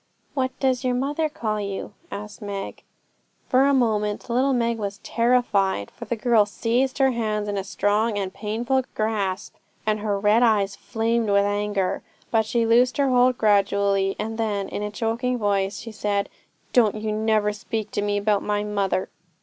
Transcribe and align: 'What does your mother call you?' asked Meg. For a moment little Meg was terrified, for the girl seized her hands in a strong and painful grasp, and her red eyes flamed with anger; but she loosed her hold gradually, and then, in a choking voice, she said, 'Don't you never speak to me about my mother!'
'What 0.33 0.59
does 0.59 0.83
your 0.83 0.95
mother 0.95 1.29
call 1.29 1.61
you?' 1.61 1.93
asked 2.09 2.41
Meg. 2.41 2.81
For 3.47 3.65
a 3.67 3.71
moment 3.71 4.31
little 4.31 4.51
Meg 4.51 4.79
was 4.79 4.97
terrified, 5.03 5.91
for 5.91 6.05
the 6.05 6.15
girl 6.15 6.47
seized 6.47 6.97
her 6.97 7.11
hands 7.11 7.47
in 7.47 7.55
a 7.55 7.63
strong 7.63 8.17
and 8.17 8.33
painful 8.33 8.81
grasp, 8.95 9.53
and 9.85 9.99
her 9.99 10.19
red 10.19 10.41
eyes 10.41 10.75
flamed 10.75 11.29
with 11.29 11.45
anger; 11.45 12.01
but 12.31 12.47
she 12.47 12.65
loosed 12.65 12.97
her 12.97 13.09
hold 13.09 13.37
gradually, 13.37 14.15
and 14.17 14.39
then, 14.39 14.67
in 14.69 14.81
a 14.81 14.89
choking 14.89 15.37
voice, 15.37 15.77
she 15.77 15.91
said, 15.91 16.29
'Don't 16.73 16.95
you 16.95 17.11
never 17.11 17.53
speak 17.53 17.91
to 17.91 18.01
me 18.01 18.17
about 18.17 18.41
my 18.41 18.63
mother!' 18.63 19.07